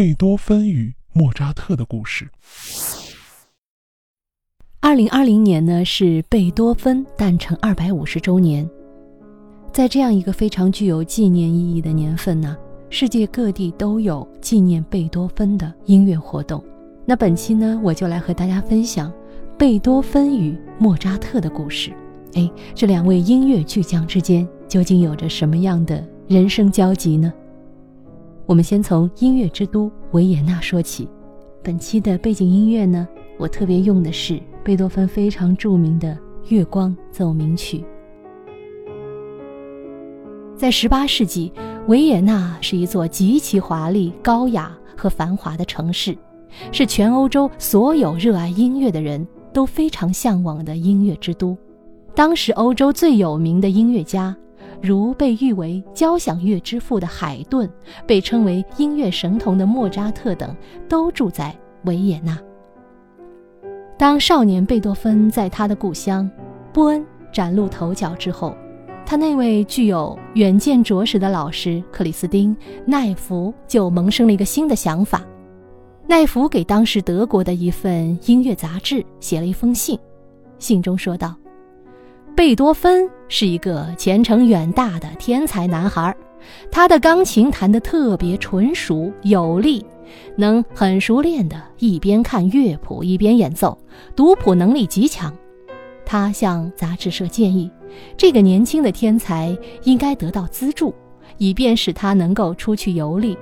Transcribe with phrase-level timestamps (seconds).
[0.00, 2.26] 贝多芬与莫扎特的故事。
[4.80, 8.66] 二零二零年呢是贝多芬诞辰二百五十周年，
[9.70, 12.56] 在这样一个非常具有纪念意义的年份呢，
[12.88, 16.64] 世界各地都有纪念贝多芬的音乐活动。
[17.04, 19.12] 那本期呢，我就来和大家分享
[19.58, 21.92] 贝多芬与莫扎特的故事。
[22.32, 27.30] 哎，这两位音乐巨匠之间究竟有着什么样的人生交集呢？
[28.46, 31.08] 我们先从音乐之都维也纳说起。
[31.62, 33.06] 本期的背景音乐呢，
[33.38, 36.08] 我特别用的是贝多芬非常著名的
[36.48, 37.78] 《月光奏鸣曲》。
[40.56, 41.52] 在18世纪，
[41.86, 46.16] 维也纳是一座极其华丽、高雅和繁华的城市，
[46.72, 51.56] 是全欧洲所有热爱音乐的人都非常向往的音乐之都。
[52.14, 54.36] 当时，欧洲最有名的音乐家。
[54.82, 57.68] 如被誉为交响乐之父的海顿，
[58.06, 60.56] 被称为音乐神童的莫扎特等，
[60.88, 62.38] 都住在维也纳。
[63.98, 66.30] 当少年贝多芬在他的故乡
[66.72, 68.54] 波恩崭露头角之后，
[69.04, 72.56] 他那位具有远见卓识的老师克里斯丁·
[72.86, 75.22] 奈福就萌生了一个新的想法。
[76.06, 79.98] 奈福给当时德国的一份音乐杂志写了一封信，
[80.58, 81.39] 信中说道。
[82.34, 86.14] 贝多芬是一个前程远大的天才男孩，
[86.70, 89.84] 他的钢琴弹得特别纯熟有力，
[90.36, 93.76] 能很熟练地一边看乐谱一边演奏，
[94.16, 95.34] 读谱能力极强。
[96.06, 97.70] 他向杂志社建议，
[98.16, 100.94] 这个年轻的天才应该得到资助，
[101.36, 103.36] 以便使他能够出去游历。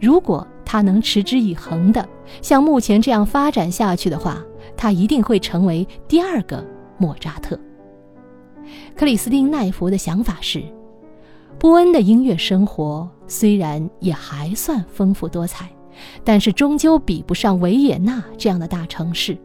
[0.00, 2.06] 如果他能持之以恒地
[2.40, 4.42] 像目前这样发展下去的话，
[4.76, 6.64] 他一定会成为第二个
[6.98, 7.58] 莫扎特。
[8.96, 10.62] 克里斯汀·奈福的想法是，
[11.58, 15.68] 波恩的音乐生活虽然也还算丰富多彩，
[16.24, 19.36] 但是终究比不上维也纳这样的大城市。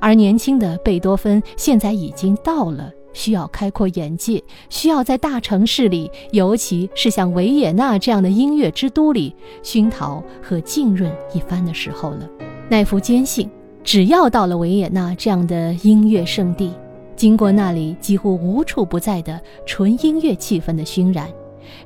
[0.00, 12.28] 而年轻的贝多芬现在已经到了需要开阔眼界、需要在大城市里，尤其是像维也纳这样的音乐之都里熏陶和浸润一番的时候了。
[12.68, 13.48] 奈福坚信，
[13.82, 16.72] 只要到了维也纳这样的音乐圣地。
[17.16, 21.28] 经过那里几乎无处不在的纯音乐气氛的熏染，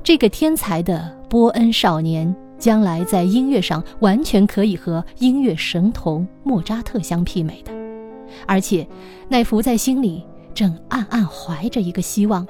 [0.03, 7.71] 这个天才的波恩少年将来在音乐上完全可以和音乐神童莫扎特相媲美的。
[8.47, 8.87] 而且，
[9.27, 10.23] 奈福在心里
[10.53, 12.45] 正暗暗怀着一个希望，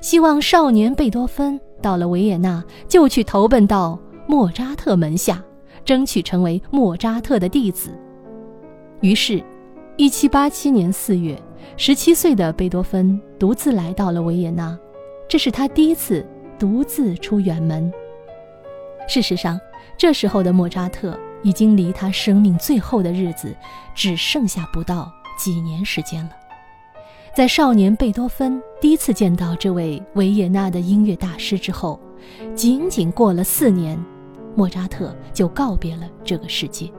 [0.00, 5.42] 希望少年贝多芬到了维也纳就去投奔到莫扎特门下，
[5.84, 7.90] 争取成为莫扎特的弟子。
[9.00, 9.42] 于是
[9.96, 11.40] ，1787年4月。
[11.76, 14.78] 十七岁的贝多芬独自来到了维也纳，
[15.28, 16.26] 这是他第一次
[16.58, 17.92] 独自出远门。
[19.08, 19.60] 事实上，
[19.96, 23.54] 这时候的莫扎特已经离他生命最后的日子
[23.94, 26.30] 只剩下不到几年时间了。
[27.34, 32.00] 在少年贝多芬第一次见到这位维也纳的音乐大师之后，
[32.54, 34.02] 仅仅过了四年，
[34.54, 36.90] 莫扎特就告别了这个世界。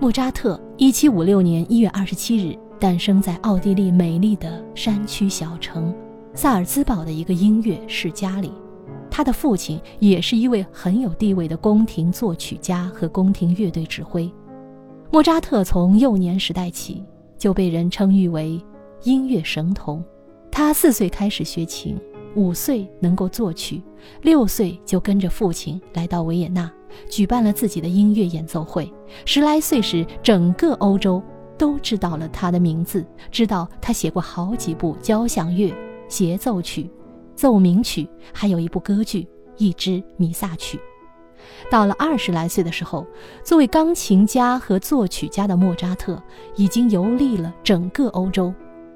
[0.00, 2.58] 莫扎特，一七五六年一月二十七日。
[2.78, 5.94] 诞生在奥地利美丽的山区小城
[6.34, 8.52] 萨尔兹堡的一个音乐世家里，
[9.10, 14.30] 他的父亲也是一位很有地位的宫廷作曲家和宫廷乐队指挥。
[15.10, 17.04] 莫扎特从幼年时代起
[17.38, 18.60] 就被人称誉为
[19.04, 20.04] 音乐神童。
[20.50, 21.96] 他四岁开始学琴，
[22.34, 23.80] 五岁能够作曲，
[24.22, 26.70] 六岁就跟着父亲来到维也纳，
[27.08, 28.92] 举办了自己的音乐演奏会。
[29.24, 31.22] 十来岁时，整个欧洲。
[31.56, 35.74] 都知道了他的名字，知道他写过好几部交响乐、
[36.08, 36.90] 协奏曲、
[37.34, 39.26] 奏鸣曲，还有一部歌剧，
[39.56, 40.78] 一支弥撒曲。
[41.70, 43.06] 到了二十来岁的时候，
[43.42, 46.20] 作为钢琴家和作曲家的莫扎特
[46.56, 48.52] 已经游历了整个欧洲，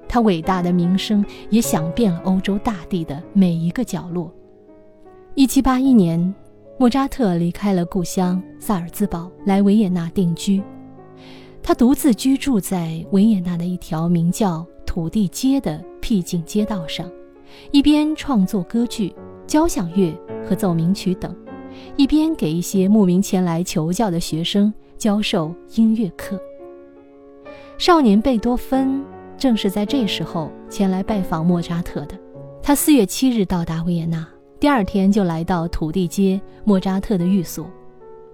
[0.08, 4.32] 他伟大的名声也响遍了欧洲大地的每一个角落。
[5.34, 6.34] 一七八一年，
[6.78, 10.62] 莫扎特离开了故乡萨尔兹堡，来维也纳定居。
[11.62, 17.10] 他独自居住在维也纳的一条名叫土地街的僻静街道上，
[17.70, 19.14] 一边创作歌剧、
[19.46, 20.12] 交响乐
[20.48, 21.34] 和奏鸣曲等，
[21.96, 26.40] 一边给一些慕名前来求教的学生教授音乐课。
[27.76, 29.04] 少年贝多芬
[29.36, 32.18] 正是在这时候前来拜访莫扎特的。
[32.62, 34.26] 他四月七日到达维也纳，
[34.58, 37.70] 第二天就来到土地街莫扎特的寓所。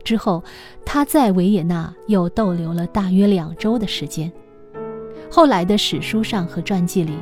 [0.04, 0.44] 之后，
[0.84, 4.30] 他在维也纳又逗留了大约两周的时间。
[5.30, 7.14] 后来的史书上和传记里，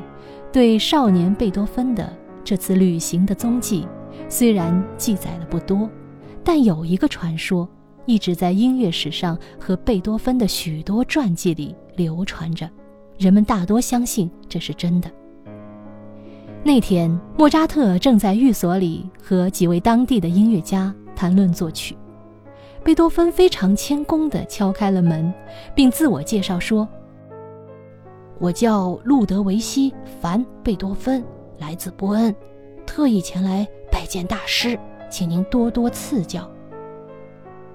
[0.53, 2.13] 对少年贝多芬的
[2.45, 3.87] 这次旅行的踪迹，
[4.29, 5.89] 虽然记载的不多，
[6.45, 7.67] 但有一个传说
[8.05, 12.69] 一直在音乐史上和贝多芬的许多传记里流传着，
[13.17, 15.11] 人们大多相信这是真的。
[16.65, 21.97] 那天，莫扎特正在寓所里和几位当地的音乐家谈论作曲。
[22.85, 25.33] 贝多芬非常谦恭地敲开了门，
[25.73, 26.89] 并自我介绍说
[28.41, 29.91] ：“我叫路德维希·
[30.21, 31.23] 凡·贝多芬，
[31.59, 32.35] 来自波恩，
[32.85, 34.77] 特意前来拜见大师，
[35.09, 36.51] 请您多多赐教。”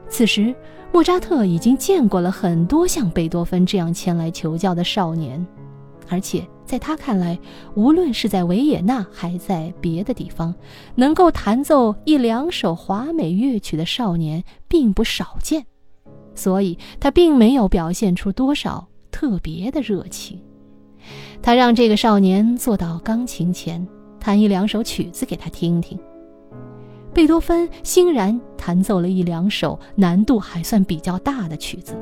[0.09, 0.53] 此时，
[0.91, 5.45] 莫扎特已经见过了很多像贝多芬这样前来求教的少年，
[6.09, 6.47] 而且。
[6.65, 7.39] 在他看来，
[7.75, 10.53] 无论是在维也纳还在别的地方，
[10.95, 15.65] 能够弹奏一两首华美乐曲的少年并不少见，
[16.35, 20.41] 所以他并没有表现出多少特别的热情。
[21.41, 23.87] 他让这个少年坐到钢琴前，
[24.19, 25.97] 弹一两首曲子给他听听。
[27.13, 31.97] 贝多芬欣然弹奏了一两首难度还算比较大的曲子，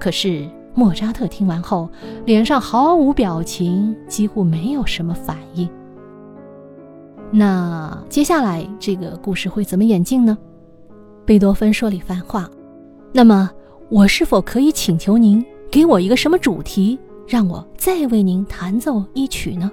[0.00, 0.50] 可是。
[0.78, 1.90] 莫扎特听完后，
[2.24, 5.68] 脸上毫无表情，几乎没有什么反应。
[7.32, 10.38] 那接下来这个故事会怎么演进呢？
[11.26, 12.48] 贝多芬说了一番话。
[13.12, 13.50] 那么，
[13.90, 16.96] 我是否可以请求您给我一个什么主题，
[17.26, 19.68] 让我再为您弹奏一曲呢？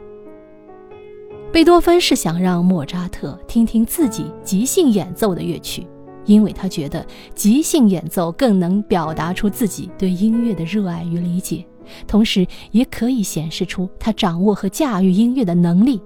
[1.52, 5.86] 贝多芬是想让莫扎特听听自己即兴演奏的乐曲。
[6.26, 11.66] 因为他觉得即兴演奏更能表达出自己对音乐的热爱与理解，
[12.08, 16.02] 同时也可以显示出他掌握和驾驭音乐的能力。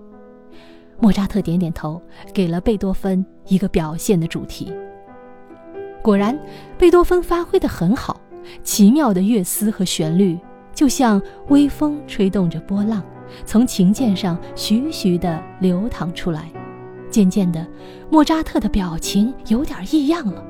[0.99, 2.01] 莫扎特点点头，
[2.33, 4.73] 给了贝多芬一个表现的主题。
[6.01, 6.37] 果然，
[6.77, 8.19] 贝多芬发挥得很好，
[8.63, 10.37] 奇妙的乐思和旋律
[10.73, 13.01] 就像微风吹动着波浪，
[13.45, 16.49] 从琴键上徐徐地流淌出来。
[17.09, 17.65] 渐渐的，
[18.09, 20.43] 莫扎特的表情有点异样了。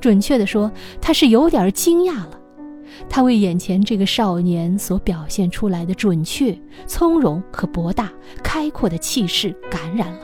[0.00, 0.70] 准确的说，
[1.00, 2.40] 他是有点惊讶了。
[3.08, 6.56] 他为眼前这个少年所表现出来的准确、
[6.86, 8.12] 从容和博大、
[8.42, 10.20] 开阔的气势感染了。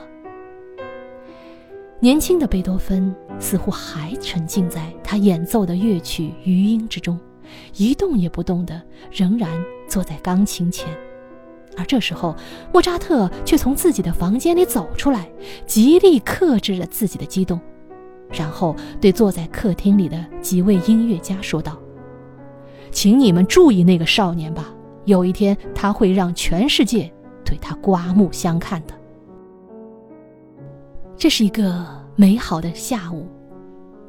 [1.99, 7.19] 年轻的贝多芬似乎还沉浸在他演奏的乐曲余音之中，
[7.75, 8.81] 一动也不动地
[9.11, 9.49] 仍然
[9.87, 10.87] 坐在钢琴前。
[11.77, 12.35] 而这时候，
[12.73, 15.29] 莫扎特却从自己的房间里走出来，
[15.65, 17.59] 极力克制着自己的激动，
[18.29, 21.79] 然后对坐在客厅里的几位音乐家说道
[22.91, 24.73] ：“请你们注意那个少年吧，
[25.05, 27.11] 有一天他会让全世界
[27.45, 28.93] 对他刮目相看的。”
[31.15, 31.85] 这是一个
[32.15, 33.27] 美好的下午，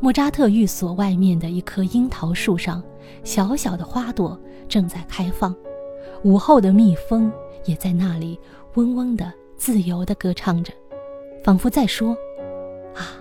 [0.00, 2.82] 莫扎特寓所外面的一棵樱桃树上，
[3.22, 5.54] 小小的花朵正在开放，
[6.24, 7.30] 午后的蜜蜂。
[7.64, 8.36] 也在那里
[8.74, 10.72] 嗡嗡的、自由的歌唱着，
[11.44, 12.10] 仿佛在说
[12.92, 13.14] ：“啊，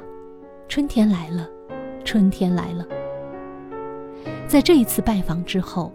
[0.67, 1.47] 春天来了，
[2.03, 2.83] 春天来了。”
[4.49, 5.91] 在这一次拜访之后，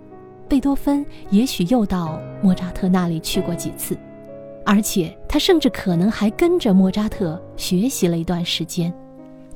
[0.46, 3.98] 贝多芬也许又到莫扎特那里去过几次，
[4.64, 8.94] 而且他甚至可能还跟着莫扎特学习了一段时间。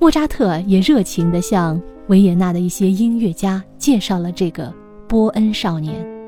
[0.01, 4.75] 莫扎特也热情地向维也纳的一些音乐家介绍了这个
[5.07, 6.20] 波恩少年。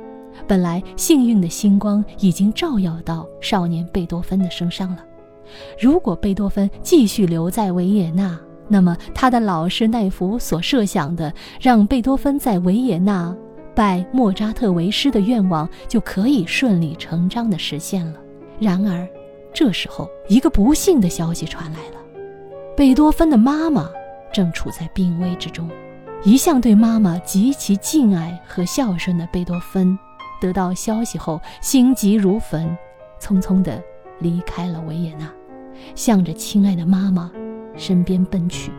[0.47, 5.05] 本来幸运的星光已经照耀到少年贝多芬的身上了。
[5.81, 13.35] 如果贝多芬继续留在维也纳，那么他的老师奈福所设想的让贝多芬在维也纳
[13.75, 18.19] 拜莫扎特为师的愿望就可以顺理成章地实现了。
[18.59, 19.07] 然而，
[19.53, 21.97] 这时候一个不幸的消息传来了：
[22.77, 23.91] 贝多芬的妈妈
[24.33, 25.69] 正处在病危之中。
[26.25, 29.99] 一向对妈妈极其敬爱和孝顺的贝多芬。
[30.43, 32.77] 得到消息后，心急如焚，
[33.21, 33.81] 匆匆地
[34.19, 35.33] 离开了维也纳，
[35.95, 37.31] 向着亲爱的妈妈
[37.77, 38.73] 身边奔去。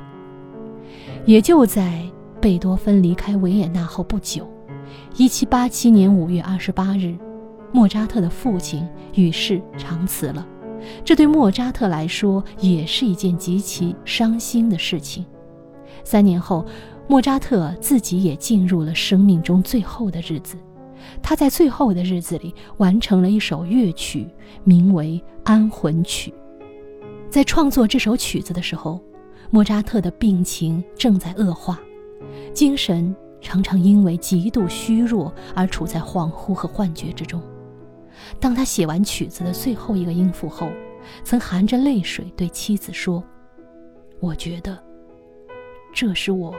[1.25, 2.03] 也就在
[2.41, 4.45] 贝多芬离开维也纳后不久
[5.15, 7.17] ，1787年5月28日，
[7.71, 10.45] 莫扎特的父亲与世长辞了。
[11.05, 15.25] 这对莫扎特来说也是一件极其伤心的事情。
[16.03, 16.65] 三年后，
[17.07, 20.57] 莫扎特自己也进入了生命中最后的日子。
[21.21, 24.27] 他在最后的日子里完成了一首乐曲，
[24.63, 26.31] 名为《安魂曲》。
[27.29, 29.01] 在创作这首曲子的时候，
[29.49, 31.79] 莫扎特的病情正在恶化，
[32.53, 37.41] 精神常常因为极度虚弱而处在恍惚和幻觉之中。
[38.39, 40.69] 当他写完曲子的最后一个音符后，
[41.23, 43.23] 曾含着泪水对妻子说
[44.21, 44.77] ：“我觉得，
[45.93, 46.53] 这是我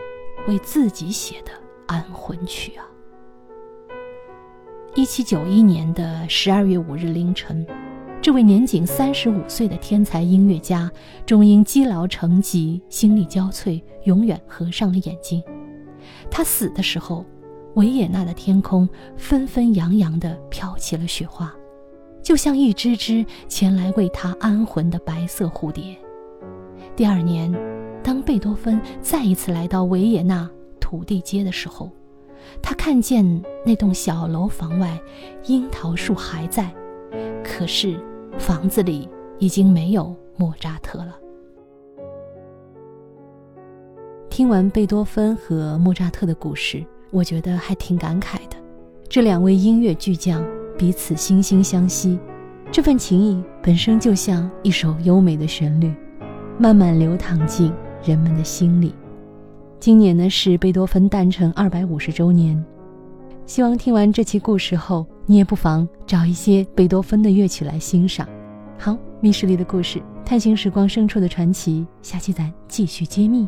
[0.46, 1.52] 为自己写的
[1.86, 2.84] 安魂曲啊。”
[4.96, 7.66] 一七九一年的十二月五日凌晨，
[8.22, 10.88] 这位年仅三十五岁的天才音乐家，
[11.26, 15.42] 终因积劳成疾、心力交瘁，永远合上了眼睛。
[16.30, 17.26] 他死的时候，
[17.74, 21.52] 维也纳的天空纷纷扬扬地飘起了雪花，
[22.22, 25.96] 就像一只只前来为他安魂的白色蝴蝶。
[26.94, 27.52] 第二年，
[28.00, 30.48] 当贝多芬再一次来到维也纳
[30.78, 31.90] 土地街的时候，
[32.62, 35.00] 他看见那栋小楼房外，
[35.46, 36.72] 樱桃树还在，
[37.44, 37.98] 可是
[38.38, 39.08] 房子里
[39.38, 41.16] 已经没有莫扎特了。
[44.30, 48.56] 听完贝多芬和莫扎特的故事，我觉得还挺感慨的。
[49.08, 50.44] 这两位音乐巨匠
[50.76, 52.18] 彼此惺惺相惜，
[52.72, 55.94] 这份情谊本身就像一首优美的旋律，
[56.58, 57.72] 慢慢流淌进
[58.02, 58.92] 人们的心里。
[59.80, 62.62] 今年呢是贝多芬诞辰二百五十周年，
[63.44, 68.26] 希望听完这期故事后，你也不妨找一些贝多芬的乐曲来欣赏。
[68.78, 73.46] 好，密室里的故事，探寻时光深处的传奇，下期咱继续揭秘。